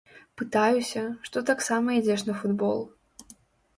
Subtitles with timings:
[0.41, 2.79] Пытаюся, што таксама ідзеш на футбол.